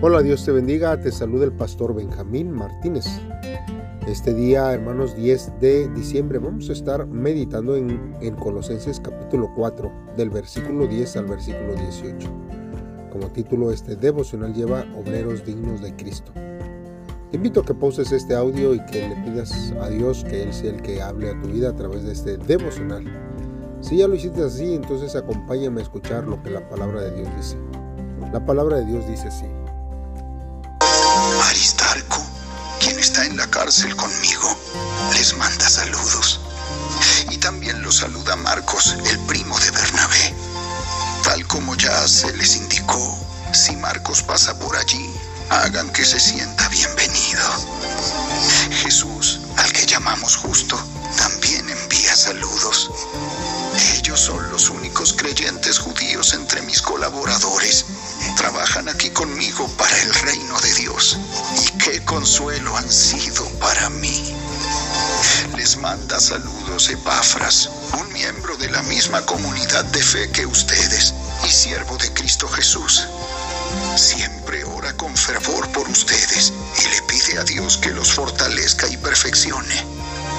Hola, 0.00 0.22
Dios 0.22 0.44
te 0.44 0.52
bendiga, 0.52 0.96
te 1.00 1.10
saluda 1.10 1.44
el 1.44 1.52
pastor 1.52 1.92
Benjamín 1.92 2.52
Martínez. 2.52 3.04
Este 4.06 4.32
día, 4.32 4.72
hermanos, 4.72 5.16
10 5.16 5.58
de 5.58 5.88
diciembre, 5.88 6.38
vamos 6.38 6.70
a 6.70 6.72
estar 6.72 7.04
meditando 7.08 7.74
en, 7.74 8.14
en, 8.20 8.36
Colosenses 8.36 9.00
capítulo 9.00 9.50
4, 9.56 9.90
del 10.16 10.30
versículo 10.30 10.86
10 10.86 11.16
al 11.16 11.26
versículo 11.26 11.74
18. 11.74 12.30
Como 13.10 13.26
título, 13.32 13.72
este 13.72 13.96
devocional 13.96 14.54
lleva 14.54 14.84
Obreros 14.96 15.44
dignos 15.44 15.82
de 15.82 15.96
Cristo. 15.96 16.30
Te 17.32 17.36
invito 17.36 17.62
a 17.62 17.64
que 17.64 17.74
pauses 17.74 18.12
este 18.12 18.36
audio 18.36 18.74
y 18.74 18.86
que 18.86 19.08
le 19.08 19.16
pidas 19.24 19.74
a 19.82 19.88
Dios 19.88 20.24
que 20.30 20.44
Él 20.44 20.52
sea 20.52 20.70
el 20.70 20.80
que 20.80 21.02
hable 21.02 21.30
a 21.30 21.40
tu 21.40 21.48
vida 21.48 21.70
a 21.70 21.74
través 21.74 22.04
de 22.04 22.12
este 22.12 22.36
devocional. 22.36 23.04
Si 23.80 23.96
ya 23.96 24.06
lo 24.06 24.14
hiciste 24.14 24.44
así, 24.44 24.74
entonces 24.74 25.16
acompáñame 25.16 25.80
a 25.80 25.82
escuchar 25.82 26.22
lo 26.28 26.40
que 26.40 26.50
la 26.50 26.68
palabra 26.68 27.02
de 27.02 27.16
Dios 27.16 27.28
dice. 27.36 27.56
La 28.32 28.46
palabra 28.46 28.76
de 28.76 28.84
Dios 28.84 29.04
dice 29.08 29.26
así. 29.26 29.57
En 33.24 33.36
la 33.36 33.46
cárcel 33.50 33.94
conmigo, 33.96 34.56
les 35.14 35.36
manda 35.36 35.68
saludos. 35.68 36.40
Y 37.30 37.38
también 37.38 37.82
los 37.82 37.98
saluda 37.98 38.36
Marcos, 38.36 38.96
el 39.06 39.18
primo 39.20 39.58
de 39.58 39.70
Bernabé. 39.70 40.34
Tal 41.24 41.46
como 41.46 41.74
ya 41.76 42.06
se 42.06 42.32
les 42.36 42.56
indicó, 42.56 43.18
si 43.52 43.76
Marcos 43.76 44.22
pasa 44.22 44.58
por 44.58 44.76
allí, 44.76 45.10
hagan 45.50 45.90
que 45.90 46.04
se 46.04 46.20
sienta 46.20 46.68
bienvenido. 46.68 47.42
Jesús, 48.82 49.40
al 49.56 49.72
que 49.72 49.86
llamamos 49.86 50.36
justo, 50.36 50.78
también 51.16 51.68
envía 51.68 52.14
saludos. 52.14 52.90
Ellos 53.96 54.20
son 54.20 54.50
los 54.50 54.70
únicos 54.70 55.12
creyentes 55.12 55.78
judíos 55.78 56.34
entre 56.34 56.62
mis 56.62 56.82
colaboradores. 56.82 57.84
Trabajan 58.36 58.88
aquí 58.88 59.10
conmigo 59.10 59.68
para 59.76 59.96
el 60.02 60.14
reino 60.14 60.60
de 60.60 60.74
Dios. 60.74 61.18
Consuelo 62.08 62.74
han 62.74 62.90
sido 62.90 63.44
para 63.60 63.90
mí. 63.90 64.34
Les 65.58 65.76
manda 65.76 66.18
saludos 66.18 66.88
Epafras, 66.88 67.68
un 68.00 68.10
miembro 68.14 68.56
de 68.56 68.70
la 68.70 68.82
misma 68.84 69.20
comunidad 69.26 69.84
de 69.84 70.02
fe 70.02 70.30
que 70.30 70.46
ustedes 70.46 71.12
y 71.46 71.50
siervo 71.50 71.98
de 71.98 72.10
Cristo 72.14 72.48
Jesús. 72.48 73.06
Siempre 73.94 74.64
ora 74.64 74.96
con 74.96 75.14
fervor 75.14 75.70
por 75.72 75.86
ustedes 75.86 76.54
y 76.78 76.88
le 76.88 77.02
pide 77.02 77.40
a 77.40 77.44
Dios 77.44 77.76
que 77.76 77.90
los 77.90 78.10
fortalezca 78.10 78.88
y 78.88 78.96
perfeccione 78.96 79.84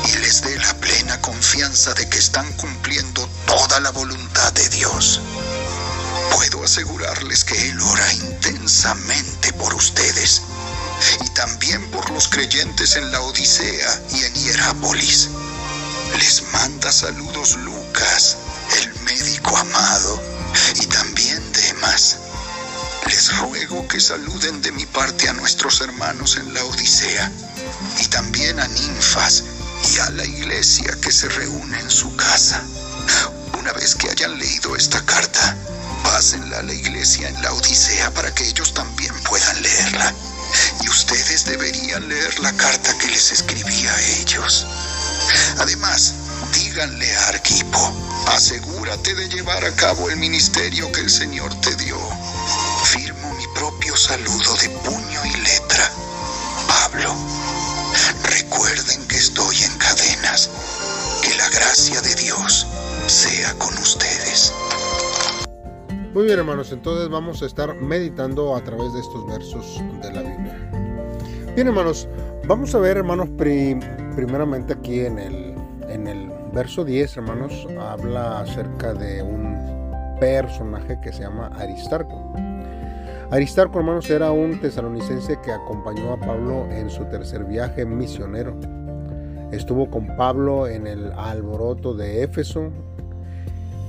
y 0.07 0.17
les 0.17 0.41
dé 0.41 0.57
la 0.57 0.73
plena 0.73 1.21
confianza 1.21 1.93
de 1.93 2.09
que 2.09 2.17
están 2.17 2.51
cumpliendo 2.53 3.29
toda 3.45 3.79
la 3.79 3.91
voluntad 3.91 4.51
de 4.53 4.67
Dios. 4.69 5.21
Puedo 6.31 6.63
asegurarles 6.63 7.43
que 7.43 7.69
Él 7.69 7.79
ora 7.79 8.11
intensamente 8.13 9.53
por 9.53 9.75
ustedes 9.75 10.41
y 11.21 11.29
también 11.29 11.89
por 11.91 12.09
los 12.11 12.27
creyentes 12.27 12.95
en 12.95 13.11
la 13.11 13.21
Odisea 13.21 14.01
y 14.11 14.23
en 14.23 14.33
Hierápolis. 14.33 15.29
Les 16.17 16.43
manda 16.53 16.91
saludos 16.91 17.55
Lucas, 17.57 18.37
el 18.81 18.93
médico 19.01 19.55
amado, 19.57 20.21
y 20.75 20.85
también 20.87 21.41
Demas. 21.53 22.17
Les 23.07 23.37
ruego 23.37 23.87
que 23.87 23.99
saluden 23.99 24.61
de 24.61 24.71
mi 24.71 24.85
parte 24.85 25.29
a 25.29 25.33
nuestros 25.33 25.81
hermanos 25.81 26.37
en 26.37 26.53
la 26.53 26.63
Odisea 26.63 27.31
y 27.99 28.05
también 28.07 28.59
a 28.59 28.67
ninfas 28.67 29.43
y 29.93 29.99
a 29.99 30.09
la 30.11 30.25
iglesia 30.25 30.97
que 31.01 31.11
se 31.11 31.29
reúne 31.29 31.79
en 31.79 31.89
su 31.89 32.15
casa. 32.15 32.61
Una 33.57 33.73
vez 33.73 33.95
que 33.95 34.09
hayan 34.09 34.37
leído 34.37 34.75
esta 34.75 35.03
carta, 35.05 35.55
pásenla 36.03 36.59
a 36.59 36.63
la 36.63 36.73
iglesia 36.73 37.29
en 37.29 37.41
la 37.41 37.53
Odisea 37.53 38.11
para 38.13 38.33
que 38.33 38.47
ellos 38.47 38.73
también 38.73 39.13
puedan 39.23 39.61
leerla. 39.61 40.13
Ustedes 41.11 41.43
deberían 41.45 42.07
leer 42.07 42.39
la 42.39 42.53
carta 42.53 42.95
que 42.99 43.07
les 43.07 43.31
escribí 43.31 43.87
a 43.87 44.21
ellos. 44.21 44.67
Además, 45.57 46.13
díganle 46.53 47.17
a 47.17 47.29
Arquipo, 47.29 47.79
asegúrate 48.27 49.15
de 49.15 49.27
llevar 49.27 49.65
a 49.65 49.75
cabo 49.75 50.07
el 50.11 50.17
ministerio 50.17 50.91
que 50.91 51.01
el 51.01 51.09
Señor 51.09 51.51
te 51.61 51.75
dio. 51.77 51.97
Firmo 52.83 53.33
mi 53.33 53.47
propio 53.55 53.97
saludo 53.97 54.53
de 54.57 54.69
puño 54.69 55.25
y 55.25 55.37
letra. 55.41 55.91
Pablo. 56.67 57.15
Recuerden 58.25 59.07
que 59.07 59.17
estoy 59.17 59.63
en 59.63 59.75
cadenas. 59.79 60.51
Que 61.23 61.35
la 61.37 61.49
gracia 61.49 62.01
de 62.01 62.13
Dios 62.13 62.67
sea 63.07 63.55
con 63.55 63.75
ustedes. 63.79 64.53
Muy 66.13 66.25
bien 66.25 66.37
hermanos, 66.37 66.71
entonces 66.71 67.09
vamos 67.09 67.41
a 67.41 67.47
estar 67.47 67.73
meditando 67.73 68.55
a 68.55 68.63
través 68.63 68.93
de 68.93 68.99
estos 68.99 69.25
versos 69.25 69.81
de 70.03 70.11
la 70.11 70.21
Biblia. 70.21 70.88
Bien 71.59 71.67
hermanos, 71.67 72.07
vamos 72.47 72.73
a 72.73 72.79
ver 72.79 72.95
hermanos 72.95 73.27
primeramente 74.15 74.71
aquí 74.71 75.01
en 75.01 75.19
el, 75.19 75.55
en 75.89 76.07
el 76.07 76.31
verso 76.53 76.85
10 76.85 77.17
hermanos, 77.17 77.67
habla 77.77 78.39
acerca 78.39 78.93
de 78.93 79.21
un 79.21 79.57
personaje 80.21 80.97
que 81.03 81.11
se 81.11 81.23
llama 81.23 81.47
Aristarco. 81.47 82.31
Aristarco, 83.29 83.79
hermanos, 83.79 84.09
era 84.09 84.31
un 84.31 84.61
tesalonicense 84.61 85.37
que 85.43 85.51
acompañó 85.51 86.13
a 86.13 86.19
Pablo 86.21 86.65
en 86.71 86.89
su 86.89 87.03
tercer 87.09 87.43
viaje 87.43 87.85
misionero. 87.85 88.57
Estuvo 89.51 89.89
con 89.89 90.15
Pablo 90.15 90.65
en 90.65 90.87
el 90.87 91.11
alboroto 91.11 91.93
de 91.93 92.23
Éfeso. 92.23 92.69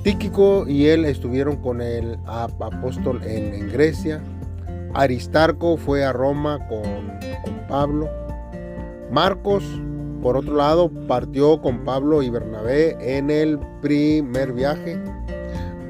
Tíquico 0.02 0.66
y 0.66 0.88
él 0.88 1.04
estuvieron 1.04 1.58
con 1.58 1.80
el 1.82 2.18
apóstol 2.26 3.22
en, 3.22 3.70
Grecia. 3.70 4.20
Aristarco 4.94 5.76
fue 5.76 6.04
a 6.04 6.12
Roma 6.12 6.58
con, 6.68 7.10
Pablo. 7.68 8.08
Marcos, 9.10 9.64
por 10.22 10.36
otro 10.36 10.56
lado, 10.56 10.90
partió 11.06 11.60
con 11.60 11.84
Pablo 11.84 12.22
y 12.22 12.30
Bernabé 12.30 12.96
en 13.18 13.30
el 13.30 13.58
primer 13.80 14.52
viaje 14.52 15.00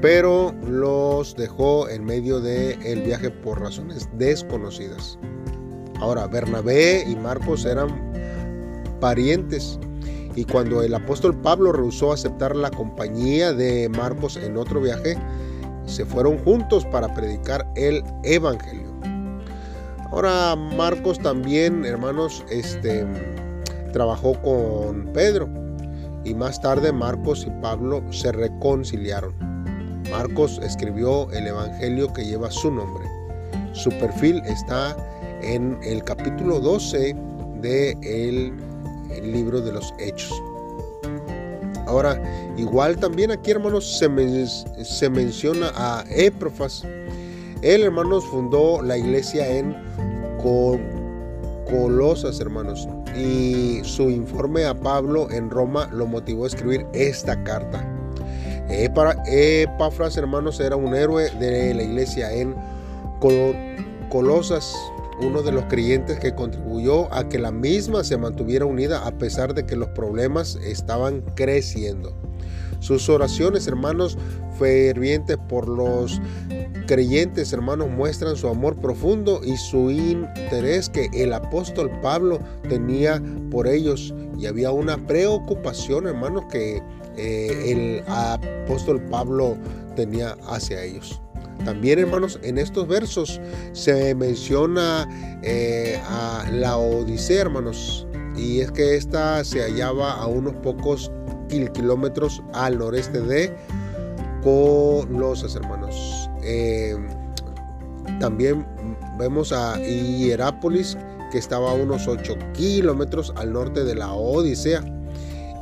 pero 0.01 0.53
los 0.67 1.35
dejó 1.35 1.87
en 1.87 2.03
medio 2.03 2.41
del 2.41 2.81
el 2.83 3.03
viaje 3.03 3.29
por 3.29 3.61
razones 3.61 4.09
desconocidas. 4.13 5.17
Ahora, 5.99 6.25
Bernabé 6.27 7.05
y 7.07 7.15
Marcos 7.15 7.65
eran 7.65 8.11
parientes 8.99 9.79
y 10.35 10.45
cuando 10.45 10.81
el 10.81 10.95
apóstol 10.95 11.35
Pablo 11.35 11.71
rehusó 11.71 12.11
aceptar 12.11 12.55
la 12.55 12.71
compañía 12.71 13.53
de 13.53 13.89
Marcos 13.89 14.37
en 14.37 14.57
otro 14.57 14.81
viaje, 14.81 15.15
se 15.91 16.05
fueron 16.05 16.37
juntos 16.39 16.85
para 16.85 17.13
predicar 17.13 17.67
el 17.75 18.03
evangelio. 18.23 18.89
Ahora 20.11 20.55
Marcos 20.55 21.19
también, 21.19 21.85
hermanos, 21.85 22.43
este 22.49 23.05
trabajó 23.93 24.33
con 24.41 25.05
Pedro 25.13 25.49
y 26.23 26.33
más 26.33 26.61
tarde 26.61 26.91
Marcos 26.91 27.45
y 27.47 27.61
Pablo 27.61 28.01
se 28.11 28.31
reconciliaron. 28.31 29.33
Marcos 30.09 30.59
escribió 30.63 31.31
el 31.31 31.47
Evangelio 31.47 32.11
que 32.11 32.25
lleva 32.25 32.51
su 32.51 32.69
nombre. 32.69 33.05
Su 33.71 33.89
perfil 33.91 34.41
está 34.45 34.95
en 35.41 35.79
el 35.83 36.03
capítulo 36.03 36.59
12 36.59 37.15
del 37.61 38.57
de 39.07 39.21
libro 39.21 39.61
de 39.61 39.71
los 39.71 39.93
Hechos. 39.99 40.33
Ahora, 41.91 42.21
igual 42.55 42.95
también 42.95 43.31
aquí, 43.31 43.51
hermanos, 43.51 43.99
se, 43.99 44.07
se 44.85 45.09
menciona 45.09 45.73
a 45.75 46.05
Éprofas. 46.09 46.83
Él, 47.61 47.83
hermanos, 47.83 48.25
fundó 48.27 48.81
la 48.81 48.97
iglesia 48.97 49.45
en 49.45 49.75
Colosas, 51.69 52.39
hermanos. 52.39 52.87
Y 53.13 53.81
su 53.83 54.09
informe 54.09 54.63
a 54.63 54.73
Pablo 54.73 55.29
en 55.31 55.49
Roma 55.49 55.89
lo 55.91 56.07
motivó 56.07 56.45
a 56.45 56.47
escribir 56.47 56.87
esta 56.93 57.43
carta. 57.43 57.85
Epafras, 58.69 60.15
hermanos, 60.15 60.61
era 60.61 60.77
un 60.77 60.95
héroe 60.95 61.29
de 61.41 61.73
la 61.73 61.83
iglesia 61.83 62.31
en 62.31 62.55
Colosas, 64.09 64.73
uno 65.21 65.41
de 65.41 65.51
los 65.51 65.65
creyentes 65.65 66.19
que 66.19 66.33
contribuyó 66.33 67.13
a 67.13 67.29
que 67.29 67.39
la 67.39 67.51
misma 67.51 68.03
se 68.03 68.17
mantuviera 68.17 68.65
unida 68.65 69.05
a 69.05 69.17
pesar 69.17 69.53
de 69.53 69.65
que 69.65 69.75
los 69.75 69.89
problemas 69.89 70.55
estaban 70.63 71.21
creciendo. 71.35 72.15
Sus 72.79 73.07
oraciones, 73.09 73.67
hermanos, 73.67 74.17
fervientes 74.57 75.37
por 75.47 75.69
los 75.69 76.19
creyentes, 76.87 77.53
hermanos, 77.53 77.89
muestran 77.89 78.35
su 78.35 78.47
amor 78.47 78.75
profundo 78.75 79.41
y 79.43 79.55
su 79.55 79.91
interés 79.91 80.89
que 80.89 81.07
el 81.13 81.31
apóstol 81.33 81.91
Pablo 82.01 82.39
tenía 82.67 83.21
por 83.51 83.67
ellos. 83.67 84.13
Y 84.37 84.47
había 84.47 84.71
una 84.71 84.97
preocupación, 85.05 86.07
hermanos, 86.07 86.45
que 86.51 86.81
eh, 87.17 87.71
el 87.71 88.03
apóstol 88.07 88.99
Pablo 89.11 89.55
tenía 89.95 90.35
hacia 90.47 90.83
ellos. 90.83 91.20
También, 91.65 91.99
hermanos, 91.99 92.39
en 92.43 92.57
estos 92.57 92.87
versos 92.87 93.39
se 93.73 94.15
menciona 94.15 95.07
eh, 95.43 95.99
a 96.07 96.49
la 96.51 96.77
Odisea, 96.77 97.41
hermanos, 97.41 98.07
y 98.35 98.61
es 98.61 98.71
que 98.71 98.95
esta 98.95 99.43
se 99.43 99.61
hallaba 99.61 100.13
a 100.13 100.25
unos 100.27 100.55
pocos 100.55 101.11
kilómetros 101.73 102.41
al 102.53 102.79
noreste 102.79 103.19
de 103.21 103.55
Colosas, 104.43 105.55
hermanos. 105.55 106.29
Eh, 106.43 106.95
también 108.19 108.65
vemos 109.19 109.51
a 109.51 109.77
Hierápolis, 109.79 110.97
que 111.31 111.37
estaba 111.37 111.71
a 111.71 111.73
unos 111.73 112.07
8 112.07 112.35
kilómetros 112.53 113.33
al 113.35 113.53
norte 113.53 113.83
de 113.83 113.95
la 113.95 114.11
Odisea. 114.11 114.83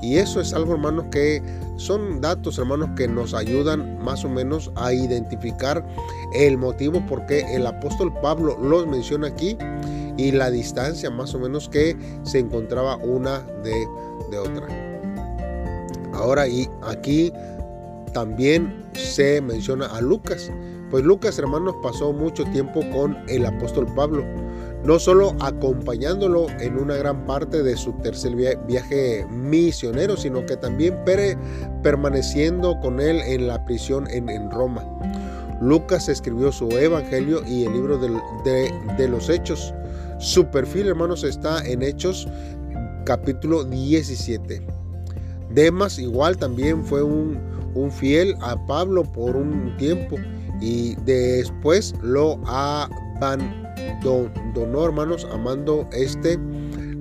Y 0.01 0.17
eso 0.17 0.39
es 0.39 0.53
algo, 0.53 0.73
hermanos, 0.73 1.05
que 1.11 1.41
son 1.75 2.21
datos, 2.21 2.57
hermanos, 2.57 2.89
que 2.95 3.07
nos 3.07 3.33
ayudan 3.33 4.01
más 4.03 4.23
o 4.23 4.29
menos 4.29 4.71
a 4.75 4.93
identificar 4.93 5.85
el 6.33 6.57
motivo 6.57 7.05
por 7.05 7.25
qué 7.25 7.41
el 7.53 7.67
apóstol 7.67 8.13
Pablo 8.21 8.57
los 8.61 8.87
menciona 8.87 9.27
aquí 9.27 9.57
y 10.17 10.31
la 10.31 10.51
distancia 10.51 11.09
más 11.09 11.33
o 11.33 11.39
menos 11.39 11.67
que 11.67 11.97
se 12.23 12.39
encontraba 12.39 12.97
una 12.97 13.39
de, 13.63 13.87
de 14.31 14.37
otra. 14.37 14.67
Ahora, 16.13 16.47
y 16.47 16.69
aquí 16.81 17.31
también 18.13 18.85
se 18.93 19.41
menciona 19.41 19.85
a 19.87 20.01
Lucas, 20.01 20.51
pues 20.89 21.03
Lucas, 21.03 21.37
hermanos, 21.37 21.75
pasó 21.83 22.11
mucho 22.13 22.43
tiempo 22.45 22.81
con 22.91 23.17
el 23.27 23.45
apóstol 23.45 23.85
Pablo 23.95 24.23
no 24.83 24.97
solo 24.97 25.35
acompañándolo 25.41 26.47
en 26.59 26.77
una 26.77 26.95
gran 26.95 27.25
parte 27.25 27.63
de 27.63 27.75
su 27.75 27.91
tercer 27.93 28.35
viaje 28.35 29.25
misionero, 29.29 30.15
sino 30.15 30.45
que 30.45 30.55
también 30.57 30.97
permaneciendo 31.83 32.79
con 32.79 32.99
él 32.99 33.19
en 33.25 33.47
la 33.47 33.63
prisión 33.65 34.07
en, 34.09 34.49
Roma. 34.51 34.83
Lucas 35.61 36.07
escribió 36.07 36.51
su 36.51 36.69
Evangelio 36.69 37.41
y 37.45 37.65
el 37.65 37.73
libro 37.73 37.97
de, 37.97 39.07
los 39.07 39.29
Hechos. 39.29 39.73
Su 40.19 40.45
perfil, 40.45 40.87
hermanos, 40.87 41.23
está 41.23 41.65
en 41.65 41.81
Hechos 41.81 42.27
capítulo 43.05 43.63
17. 43.65 44.61
Demas 45.53 45.99
igual 45.99 46.37
también 46.37 46.85
fue 46.85 47.03
un, 47.03 47.39
fiel 47.91 48.35
a 48.41 48.55
Pablo 48.67 49.03
por 49.03 49.37
un 49.37 49.75
tiempo 49.77 50.17
y 50.59 50.95
después 51.05 51.93
lo 52.01 52.37
abandonó 54.07 54.51
donó, 54.53 54.85
hermanos, 54.85 55.27
amando 55.31 55.87
este 55.91 56.39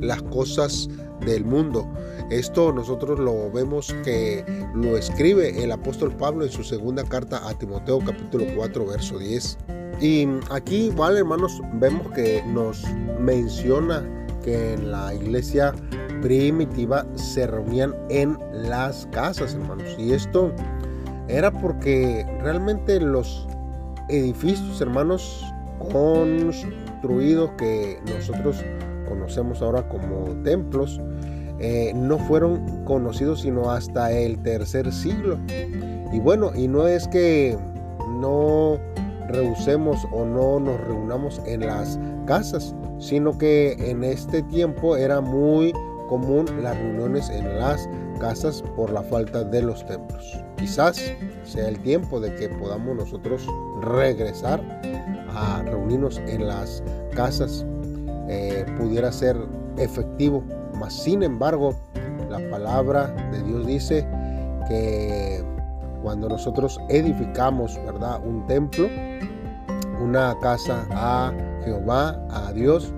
las 0.00 0.22
cosas 0.22 0.88
del 1.24 1.44
mundo. 1.44 1.86
Esto 2.30 2.72
nosotros 2.72 3.18
lo 3.18 3.50
vemos 3.50 3.94
que 4.04 4.44
lo 4.74 4.96
escribe 4.96 5.62
el 5.62 5.72
apóstol 5.72 6.12
Pablo 6.12 6.44
en 6.44 6.50
su 6.50 6.62
segunda 6.62 7.02
carta 7.04 7.46
a 7.48 7.54
Timoteo 7.54 8.00
capítulo 8.00 8.44
4 8.54 8.86
verso 8.86 9.18
10. 9.18 9.58
Y 10.00 10.28
aquí 10.50 10.86
igual 10.86 11.16
hermanos 11.16 11.60
vemos 11.74 12.10
que 12.12 12.42
nos 12.46 12.84
menciona 13.18 14.04
que 14.44 14.74
en 14.74 14.90
la 14.90 15.14
iglesia 15.14 15.74
primitiva 16.22 17.06
se 17.14 17.46
reunían 17.46 17.94
en 18.10 18.38
las 18.52 19.06
casas 19.10 19.54
hermanos. 19.54 19.96
Y 19.98 20.12
esto 20.12 20.52
era 21.28 21.50
porque 21.50 22.26
realmente 22.42 23.00
los 23.00 23.46
edificios 24.08 24.80
hermanos 24.80 25.44
que 27.56 28.00
nosotros 28.06 28.64
conocemos 29.08 29.62
ahora 29.62 29.88
como 29.88 30.26
templos, 30.42 31.00
eh, 31.60 31.92
no 31.94 32.18
fueron 32.18 32.84
conocidos 32.84 33.40
sino 33.40 33.70
hasta 33.70 34.12
el 34.12 34.38
tercer 34.42 34.92
siglo. 34.92 35.38
Y 36.12 36.20
bueno, 36.20 36.52
y 36.54 36.68
no 36.68 36.86
es 36.86 37.06
que 37.08 37.56
no 38.20 38.78
rehusemos 39.28 40.06
o 40.12 40.24
no 40.24 40.60
nos 40.60 40.80
reunamos 40.82 41.40
en 41.46 41.66
las 41.66 41.98
casas, 42.26 42.74
sino 42.98 43.36
que 43.36 43.72
en 43.78 44.04
este 44.04 44.42
tiempo 44.44 44.96
era 44.96 45.20
muy 45.20 45.72
común 46.08 46.46
las 46.62 46.76
reuniones 46.76 47.28
en 47.28 47.58
las 47.58 47.88
casas 48.18 48.62
por 48.74 48.90
la 48.90 49.02
falta 49.02 49.44
de 49.44 49.62
los 49.62 49.84
templos. 49.86 50.38
Quizás 50.56 51.14
sea 51.44 51.68
el 51.68 51.78
tiempo 51.80 52.18
de 52.20 52.34
que 52.34 52.48
podamos 52.48 52.96
nosotros 52.96 53.46
regresar 53.82 54.60
reunirnos 55.64 56.18
en 56.26 56.46
las 56.46 56.82
casas, 57.14 57.64
eh, 58.28 58.64
pudiera 58.78 59.12
ser 59.12 59.36
efectivo. 59.76 60.42
Mas 60.74 60.94
sin 60.94 61.22
embargo, 61.22 61.74
la 62.30 62.38
palabra 62.50 63.08
de 63.32 63.42
Dios 63.42 63.66
dice 63.66 64.06
que 64.68 65.42
cuando 66.02 66.28
nosotros 66.28 66.78
edificamos, 66.88 67.78
¿verdad? 67.84 68.20
Un 68.24 68.46
templo, 68.46 68.88
una 70.02 70.36
casa 70.40 70.86
a 70.90 71.32
Jehová, 71.64 72.18
a 72.30 72.52
Dios, 72.52 72.92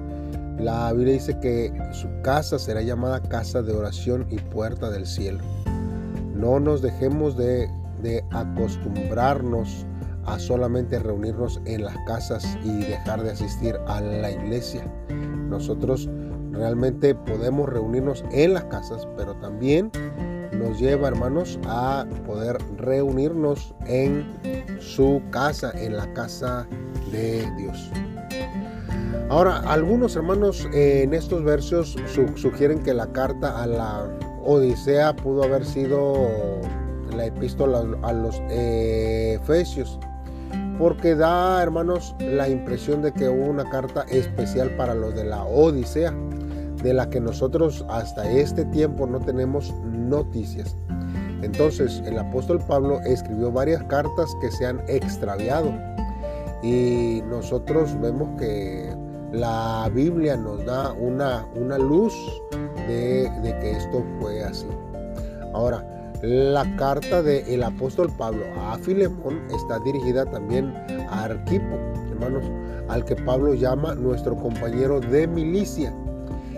la 0.58 0.92
Biblia 0.92 1.14
dice 1.14 1.38
que 1.40 1.72
su 1.92 2.08
casa 2.22 2.58
será 2.58 2.82
llamada 2.82 3.22
casa 3.22 3.62
de 3.62 3.72
oración 3.72 4.26
y 4.31 4.37
puerta 4.37 4.90
del 4.90 5.06
cielo. 5.06 5.42
No 6.34 6.60
nos 6.60 6.82
dejemos 6.82 7.37
de, 7.37 7.70
acostumbrarnos 8.31 9.87
a 10.31 10.38
solamente 10.38 10.99
reunirnos 10.99 11.61
en 11.65 11.85
las 11.85 11.97
casas 12.06 12.56
y 12.62 12.79
dejar 12.85 13.23
de 13.23 13.32
asistir 13.32 13.77
a 13.87 14.00
la 14.00 14.31
iglesia. 14.31 14.85
Nosotros 15.49 16.09
realmente 16.53 17.15
podemos 17.15 17.69
reunirnos 17.69 18.25
en 18.32 18.55
las 18.55 18.65
casas, 18.65 19.06
pero 19.17 19.35
también 19.37 19.91
nos 20.53 20.79
lleva, 20.79 21.09
hermanos, 21.09 21.59
a 21.67 22.06
poder 22.27 22.59
reunirnos 22.77 23.75
en 23.87 24.27
su 24.79 25.23
casa, 25.31 25.73
en 25.75 25.97
la 25.97 26.12
casa 26.12 26.67
de 27.11 27.50
Dios. 27.56 27.91
Ahora, 29.29 29.59
algunos 29.59 30.17
hermanos 30.17 30.69
eh, 30.73 31.03
en 31.05 31.15
estos 31.15 31.44
versos 31.44 31.97
sugieren 32.35 32.81
que 32.81 32.93
la 32.93 33.12
carta 33.12 33.62
a 33.62 33.67
la 33.67 34.09
Odisea 34.44 35.15
pudo 35.15 35.44
haber 35.44 35.65
sido 35.65 36.61
la 37.15 37.26
epístola 37.26 37.85
a 38.03 38.12
los 38.12 38.41
Efesios, 38.50 40.00
porque 40.81 41.15
da, 41.15 41.62
hermanos, 41.62 42.17
la 42.19 42.49
impresión 42.49 43.03
de 43.03 43.12
que 43.12 43.29
hubo 43.29 43.50
una 43.50 43.69
carta 43.69 44.06
especial 44.09 44.71
para 44.77 44.94
los 44.94 45.15
de 45.15 45.25
la 45.25 45.44
Odisea, 45.44 46.15
de 46.82 46.94
la 46.94 47.11
que 47.11 47.21
nosotros 47.21 47.85
hasta 47.91 48.29
este 48.32 48.65
tiempo 48.65 49.06
no 49.06 49.21
tenemos 49.21 49.75
noticias. 49.85 50.75
Entonces, 51.43 52.03
el 52.06 52.19
apóstol 52.19 52.61
Pablo 52.67 52.99
escribió 53.03 53.53
varias 53.53 53.82
cartas 53.85 54.35
que 54.41 54.50
se 54.50 54.65
han 54.65 54.81
extraviado 54.88 55.71
y 56.62 57.23
nosotros 57.29 57.94
vemos 58.00 58.31
que 58.38 58.97
la 59.33 59.91
Biblia 59.93 60.35
nos 60.38 60.65
da 60.65 60.94
una, 60.94 61.47
una 61.56 61.76
luz 61.76 62.15
de, 62.88 63.31
que 63.61 63.73
esto 63.73 64.03
fue 64.19 64.43
así. 64.43 64.67
Ahora, 65.53 65.85
la 66.22 66.76
carta 66.76 67.22
del 67.22 67.62
apóstol 67.62 68.11
Pablo 68.17 68.44
a 68.58 68.76
Filemón 68.78 69.40
está 69.55 69.78
dirigida 69.81 70.26
también 70.26 70.75
a 71.08 71.25
Arquipo, 71.25 71.76
hermanos, 72.11 72.44
al 72.88 73.04
que 73.04 73.16
Pablo 73.16 73.54
llama 73.54 73.95
nuestro 73.95 74.37
compañero 74.37 75.00
de 75.00 75.26
milicia. 75.26 75.95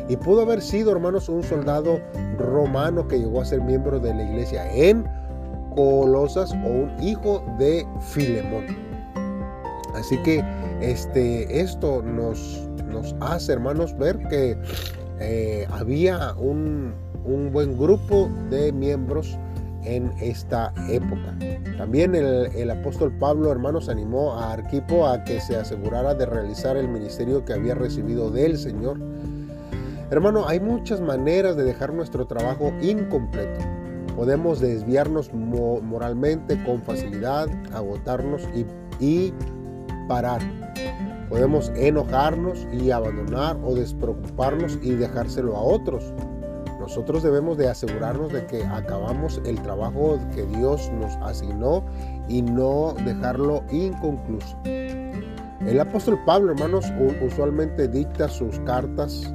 Y 0.08 0.16
pudo 0.16 0.42
haber 0.42 0.60
sido, 0.60 0.90
hermanos, 0.92 1.28
un 1.28 1.42
soldado 1.42 2.00
romano 2.38 3.06
que 3.06 3.20
llegó 3.20 3.40
a 3.40 3.44
ser 3.44 3.60
miembro 3.60 4.00
de 4.00 4.12
la 4.12 4.24
iglesia 4.24 4.70
en 4.74 5.06
Colosas 5.76 6.52
o 6.52 6.68
un 6.68 6.92
hijo 7.00 7.44
de 7.58 7.86
Filemón. 8.00 8.66
Así 9.94 10.16
que 10.22 10.44
este, 10.80 11.60
esto 11.60 12.02
nos, 12.02 12.68
nos 12.90 13.14
hace, 13.20 13.52
hermanos, 13.52 13.96
ver 13.96 14.18
que 14.28 14.58
eh, 15.20 15.66
había 15.70 16.34
un, 16.34 16.94
buen 17.52 17.78
grupo 17.78 18.28
de 18.50 18.72
miembros 18.72 19.38
en 19.84 20.12
esta 20.20 20.72
época. 20.88 21.36
También 21.76 22.14
el, 22.14 22.70
apóstol 22.70 23.12
Pablo, 23.18 23.50
hermanos, 23.50 23.88
animó 23.88 24.34
a 24.34 24.52
Arquipo 24.52 25.06
a 25.06 25.24
que 25.24 25.40
se 25.40 25.56
asegurara 25.56 26.14
de 26.14 26.26
realizar 26.26 26.76
el 26.76 26.88
ministerio 26.88 27.44
que 27.44 27.52
había 27.52 27.74
recibido 27.74 28.30
del 28.30 28.58
Señor. 28.58 28.98
Hermano, 30.10 30.46
hay 30.46 30.60
muchas 30.60 31.00
maneras 31.00 31.56
de 31.56 31.64
dejar 31.64 31.92
nuestro 31.92 32.26
trabajo 32.26 32.72
incompleto. 32.82 33.60
Podemos 34.14 34.60
desviarnos 34.60 35.32
moralmente 35.32 36.62
con 36.64 36.82
facilidad, 36.82 37.48
agotarnos 37.72 38.42
y, 38.54 38.66
y 39.02 39.32
parar. 40.06 40.42
Podemos 41.30 41.72
enojarnos 41.76 42.66
y 42.70 42.90
abandonar 42.90 43.56
o 43.64 43.74
despreocuparnos 43.74 44.78
y 44.82 44.90
dejárselo 44.90 45.56
a 45.56 45.62
otros. 45.62 46.12
Nosotros 46.82 47.22
debemos 47.22 47.56
de 47.58 47.68
asegurarnos 47.68 48.32
de 48.32 48.44
que 48.44 48.64
acabamos 48.64 49.40
el 49.46 49.62
trabajo 49.62 50.18
que 50.34 50.44
Dios 50.46 50.90
nos 50.98 51.14
asignó 51.22 51.84
y 52.28 52.42
no 52.42 52.92
dejarlo 53.04 53.62
inconcluso. 53.70 54.56
El 54.64 55.78
apóstol 55.78 56.18
Pablo, 56.26 56.50
hermanos, 56.50 56.84
usualmente 57.24 57.86
dicta 57.86 58.28
sus 58.28 58.58
cartas, 58.60 59.32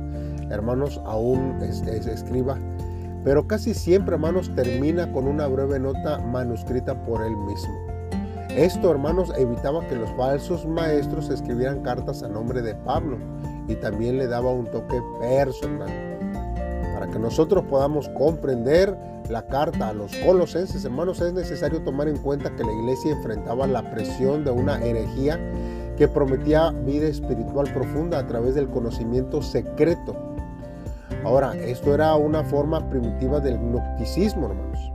hermanos, 0.49 1.01
aún 1.05 1.57
este, 1.61 1.99
escriba, 2.11 2.59
pero 3.23 3.47
casi 3.47 3.73
siempre, 3.73 4.15
hermanos, 4.15 4.53
termina 4.53 5.09
con 5.13 5.25
una 5.25 5.47
breve 5.47 5.79
nota 5.79 6.19
manuscrita 6.19 7.01
por 7.05 7.23
él 7.23 7.35
mismo. 7.37 7.73
Esto, 8.49 8.91
hermanos, 8.91 9.31
evitaba 9.37 9.87
que 9.87 9.95
los 9.95 10.09
falsos 10.17 10.65
maestros 10.65 11.29
escribieran 11.29 11.81
cartas 11.81 12.23
a 12.23 12.27
nombre 12.27 12.61
de 12.61 12.75
Pablo 12.75 13.17
y 13.69 13.75
también 13.75 14.17
le 14.17 14.27
daba 14.27 14.51
un 14.51 14.65
toque 14.65 15.01
personal. 15.21 16.06
Para 17.07 17.19
que 17.19 17.23
nosotros 17.23 17.63
podamos 17.69 18.09
comprender 18.09 18.97
la 19.29 19.43
carta 19.43 19.89
a 19.89 19.93
los 19.93 20.13
colosenses, 20.17 20.83
hermanos, 20.83 21.21
es 21.21 21.31
necesario 21.31 21.81
tomar 21.81 22.09
en 22.09 22.17
cuenta 22.17 22.53
que 22.53 22.65
la 22.65 22.73
iglesia 22.73 23.13
enfrentaba 23.13 23.65
la 23.65 23.81
presión 23.91 24.43
de 24.43 24.51
una 24.51 24.77
herejía 24.83 25.39
que 25.95 26.09
prometía 26.09 26.71
vida 26.71 27.07
espiritual 27.07 27.71
profunda 27.73 28.19
a 28.19 28.27
través 28.27 28.55
del 28.55 28.67
conocimiento 28.67 29.41
secreto. 29.41 30.17
Ahora, 31.23 31.55
esto 31.55 31.93
era 31.93 32.13
una 32.15 32.43
forma 32.43 32.89
primitiva 32.89 33.39
del 33.39 33.57
gnosticismo, 33.57 34.47
hermanos. 34.47 34.91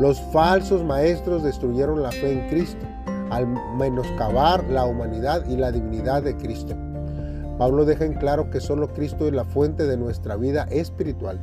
Los 0.00 0.20
falsos 0.32 0.82
maestros 0.82 1.44
destruyeron 1.44 2.02
la 2.02 2.10
fe 2.10 2.32
en 2.32 2.48
Cristo 2.48 2.84
al 3.30 3.46
menoscabar 3.78 4.64
la 4.64 4.84
humanidad 4.84 5.46
y 5.46 5.56
la 5.56 5.70
divinidad 5.70 6.24
de 6.24 6.36
Cristo. 6.36 6.74
Pablo 7.60 7.84
deja 7.84 8.06
en 8.06 8.14
claro 8.14 8.48
que 8.48 8.58
solo 8.58 8.88
Cristo 8.88 9.26
es 9.26 9.34
la 9.34 9.44
fuente 9.44 9.86
de 9.86 9.98
nuestra 9.98 10.34
vida 10.36 10.62
espiritual, 10.70 11.38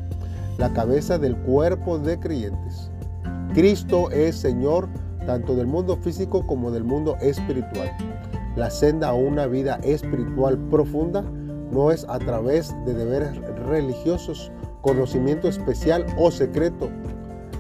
la 0.57 0.74
cabeza 0.74 1.19
del 1.19 1.38
cuerpo 1.38 2.00
de 2.00 2.19
creyentes. 2.19 2.89
Cristo 3.53 4.09
es 4.09 4.36
Señor 4.36 4.89
tanto 5.27 5.53
del 5.53 5.67
mundo 5.67 5.95
físico 5.95 6.47
como 6.47 6.71
del 6.71 6.83
mundo 6.83 7.17
espiritual. 7.21 7.95
La 8.55 8.71
senda 8.71 9.09
a 9.09 9.13
una 9.13 9.45
vida 9.45 9.75
espiritual 9.83 10.57
profunda 10.71 11.21
no 11.71 11.91
es 11.91 12.03
a 12.09 12.17
través 12.17 12.74
de 12.88 12.95
deberes 12.95 13.38
religiosos, 13.67 14.51
conocimiento 14.81 15.47
especial 15.47 16.03
o 16.17 16.31
secreto. 16.31 16.89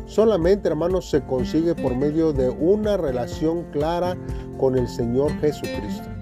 Solamente, 0.07 0.67
hermanos, 0.67 1.07
se 1.11 1.21
consigue 1.21 1.75
por 1.75 1.95
medio 1.95 2.33
de 2.33 2.49
una 2.49 2.97
relación 2.97 3.65
clara 3.71 4.17
con 4.57 4.75
el 4.75 4.87
Señor 4.87 5.31
Jesucristo. 5.41 6.16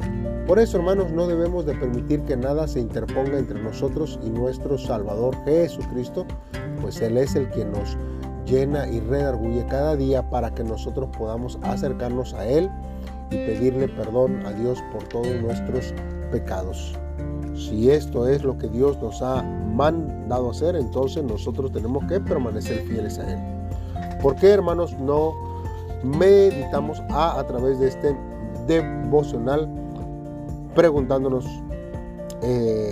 Por 0.47 0.59
eso, 0.59 0.77
hermanos, 0.77 1.09
no 1.11 1.25
debemos 1.25 1.65
de 1.65 1.73
permitir 1.73 2.21
que 2.21 2.37
nada 2.37 2.67
se 2.67 2.79
interponga 2.79 3.39
entre 3.39 3.59
nosotros 3.59 4.19
y 4.23 4.29
nuestro 4.29 4.77
Salvador 4.77 5.35
Jesucristo, 5.43 6.23
pues 6.81 7.01
Él 7.01 7.17
es 7.17 7.35
el 7.35 7.49
que 7.49 7.65
nos 7.65 7.97
llena 8.45 8.87
y 8.87 8.99
redarguye 8.99 9.65
cada 9.65 9.95
día 9.95 10.29
para 10.29 10.53
que 10.53 10.63
nosotros 10.63 11.09
podamos 11.17 11.57
acercarnos 11.63 12.35
a 12.35 12.45
Él 12.45 12.69
y 13.31 13.37
pedirle 13.37 13.87
perdón 13.87 14.45
a 14.45 14.51
Dios 14.51 14.83
por 14.93 15.03
todos 15.05 15.33
nuestros 15.41 15.95
pecados. 16.31 16.93
Si 17.55 17.89
esto 17.89 18.27
es 18.27 18.43
lo 18.43 18.55
que 18.55 18.67
Dios 18.67 19.01
nos 19.01 19.23
ha 19.23 19.41
mandado 19.41 20.51
hacer, 20.51 20.75
entonces 20.75 21.23
nosotros 21.23 21.71
tenemos 21.71 22.05
que 22.05 22.19
permanecer 22.19 22.81
fieles 22.81 23.17
a 23.17 23.33
Él. 23.33 23.39
¿Por 24.21 24.35
qué, 24.35 24.49
hermanos, 24.49 24.95
no 24.99 25.33
meditamos 26.03 26.99
a, 27.09 27.39
a 27.39 27.47
través 27.47 27.79
de 27.79 27.87
este 27.87 28.15
devocional 28.67 29.67
preguntándonos 30.75 31.45
eh, 32.41 32.91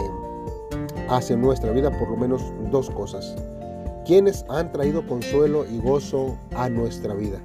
hacia 1.10 1.36
nuestra 1.36 1.72
vida 1.72 1.92
por 1.92 2.10
lo 2.10 2.18
menos 2.18 2.42
dos 2.72 2.90
cosas? 2.90 3.36
¿Quiénes 4.06 4.46
han 4.50 4.72
traído 4.72 5.06
consuelo 5.08 5.66
y 5.66 5.80
gozo 5.80 6.36
a 6.56 6.70
nuestra 6.70 7.13
vida? 7.13 7.40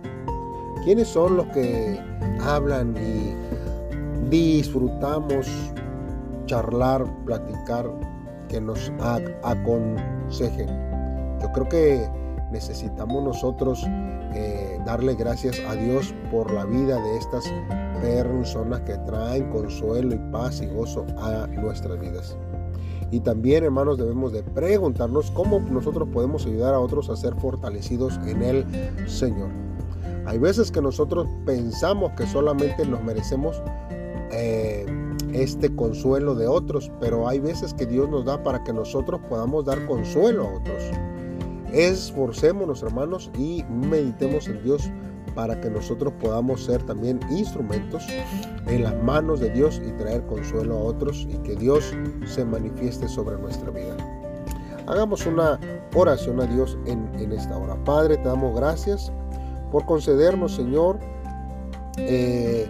¿Quiénes 0.85 1.09
son 1.09 1.37
los 1.37 1.47
que 1.49 2.01
hablan 2.41 2.97
y 2.97 3.35
disfrutamos 4.31 5.47
charlar, 6.47 7.05
platicar, 7.25 7.89
que 8.49 8.61
nos 8.61 8.91
aconsejen? 9.43 10.69
Yo 11.41 11.53
creo 11.53 11.69
que 11.69 12.11
necesitamos 12.51 13.23
nosotros 13.23 13.85
eh, 14.35 14.81
darle 14.85 15.15
gracias 15.15 15.61
a 15.69 15.75
Dios 15.75 16.15
por 16.31 16.53
la 16.53 16.65
vida 16.65 17.01
de 17.01 17.19
estas 17.19 17.45
personas 18.01 18.81
que 18.83 18.97
traen 18.99 19.51
consuelo 19.51 20.15
y 20.15 20.19
paz 20.33 20.61
y 20.61 20.67
gozo 20.67 21.07
a 21.19 21.47
nuestras 21.47 22.01
vidas. 22.01 22.37
Y 23.11 23.21
también, 23.21 23.65
hermanos, 23.65 23.97
debemos 23.99 24.33
de 24.33 24.43
preguntarnos 24.43 25.31
cómo 25.31 25.61
nosotros 25.61 26.09
podemos 26.13 26.45
ayudar 26.47 26.75
a 26.75 26.81
otros 26.81 27.09
a 27.09 27.17
ser 27.17 27.35
fortalecidos 27.37 28.19
en 28.27 28.43
el 28.43 29.09
Señor. 29.09 29.49
Hay 30.27 30.39
veces 30.39 30.71
que 30.71 30.83
nosotros 30.83 31.27
pensamos 31.47 32.13
que 32.13 32.27
solamente 32.27 32.85
nos 32.85 33.03
merecemos 33.03 33.63
eh, 34.31 34.85
este 35.33 35.75
consuelo 35.75 36.35
de 36.35 36.47
otros, 36.47 36.91
pero 37.01 37.27
hay 37.29 37.39
veces 37.39 37.73
que 37.73 37.87
Dios 37.87 38.11
nos 38.11 38.27
da 38.27 38.43
para 38.43 38.63
que 38.63 38.75
nosotros 38.75 39.21
podamos 39.29 39.65
dar 39.65 39.87
consuelo 39.87 40.47
a 40.47 40.57
otros. 40.59 40.83
Esforcémonos, 41.73 42.83
hermanos, 42.83 43.31
y 43.39 43.65
meditemos 43.71 44.49
en 44.49 44.63
Dios 44.63 44.91
para 45.39 45.61
que 45.61 45.71
nosotros 45.71 46.13
podamos 46.15 46.65
ser 46.65 46.83
también 46.83 47.21
instrumentos 47.31 48.05
en 48.67 48.83
las 48.83 49.01
manos 49.05 49.39
de 49.39 49.51
Dios 49.51 49.81
y 49.87 49.93
traer 49.93 50.27
consuelo 50.27 50.77
a 50.77 50.81
otros 50.81 51.29
y 51.31 51.37
que 51.45 51.55
Dios 51.55 51.95
se 52.27 52.45
manifieste 52.45 53.07
sobre 53.07 53.39
nuestra 53.39 53.71
vida. 53.71 53.97
Hagamos 54.89 55.27
una 55.27 55.61
oración 55.95 56.41
a 56.41 56.47
Dios 56.47 56.77
en, 56.87 57.31
esta 57.31 57.57
hora. 57.57 57.77
Padre, 57.85 58.17
te 58.17 58.25
damos 58.25 58.57
gracias 58.57 59.13
por 59.71 59.87
concedernos, 59.87 60.57
Señor, 60.57 60.99
eh, 61.99 62.67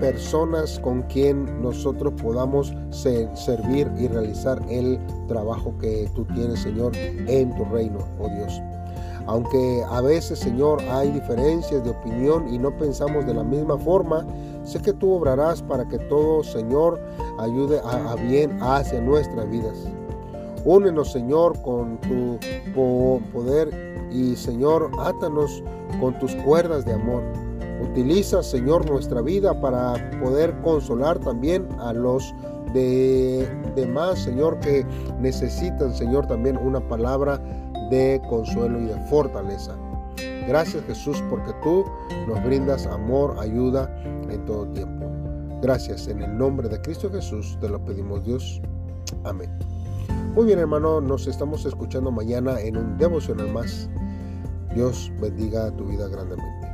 personas 0.00 0.78
con 0.80 1.00
quien 1.04 1.62
nosotros 1.62 2.12
podamos 2.20 2.74
servir 2.90 3.90
y 3.98 4.06
realizar 4.06 4.60
el 4.68 5.00
trabajo 5.28 5.72
que 5.78 6.10
tú 6.14 6.26
tienes, 6.26 6.60
Señor, 6.60 6.92
en 6.94 7.56
tu 7.56 7.64
reino, 7.64 8.00
oh 8.18 8.28
Dios. 8.28 8.60
Aunque 9.30 9.84
a 9.88 10.00
veces, 10.00 10.40
Señor, 10.40 10.82
hay 10.90 11.12
diferencias 11.12 11.84
de 11.84 11.90
opinión 11.90 12.52
y 12.52 12.58
no 12.58 12.76
pensamos 12.76 13.24
de 13.26 13.32
la 13.32 13.44
misma 13.44 13.78
forma, 13.78 14.26
sé 14.64 14.80
que 14.80 14.92
tú 14.92 15.12
obrarás 15.12 15.62
para 15.62 15.86
que 15.86 16.00
todo, 16.00 16.42
Señor, 16.42 17.00
ayude 17.38 17.80
a, 17.84 18.16
bien 18.16 18.60
hacia 18.60 19.00
nuestras 19.00 19.48
vidas. 19.48 19.86
Únenos, 20.64 21.12
Señor, 21.12 21.62
con 21.62 22.00
tu 22.00 22.40
poder 23.32 23.70
y, 24.10 24.34
Señor, 24.34 24.90
átanos 24.98 25.62
con 26.00 26.18
tus 26.18 26.34
cuerdas 26.34 26.84
de 26.84 26.94
amor. 26.94 27.22
Utiliza, 27.88 28.42
Señor, 28.42 28.90
nuestra 28.90 29.22
vida 29.22 29.60
para 29.60 30.10
poder 30.20 30.60
consolar 30.62 31.20
también 31.20 31.68
a 31.78 31.92
los 31.92 32.34
de 32.72 33.48
demás, 33.74 34.18
Señor, 34.20 34.58
que 34.60 34.84
necesitan, 35.20 35.94
Señor, 35.94 36.26
también 36.26 36.56
una 36.56 36.80
palabra 36.80 37.38
de 37.90 38.20
consuelo 38.28 38.80
y 38.80 38.86
de 38.86 38.96
fortaleza. 39.06 39.76
Gracias 40.46 40.84
Jesús 40.84 41.22
porque 41.28 41.52
tú 41.62 41.84
nos 42.26 42.42
brindas 42.44 42.86
amor, 42.86 43.36
ayuda 43.38 43.88
en 44.04 44.44
todo 44.46 44.66
tiempo. 44.68 45.06
Gracias 45.62 46.08
en 46.08 46.22
el 46.22 46.38
nombre 46.38 46.68
de 46.68 46.80
Cristo 46.80 47.10
Jesús 47.10 47.58
te 47.60 47.68
lo 47.68 47.84
pedimos 47.84 48.24
Dios. 48.24 48.60
Amén. 49.24 49.50
Muy 50.34 50.46
bien 50.46 50.58
hermano, 50.58 51.00
nos 51.00 51.26
estamos 51.26 51.64
escuchando 51.66 52.10
mañana 52.10 52.60
en 52.60 52.76
un 52.76 52.96
devocional 52.98 53.52
más. 53.52 53.88
Dios 54.74 55.12
bendiga 55.20 55.70
tu 55.72 55.84
vida 55.84 56.08
grandemente. 56.08 56.70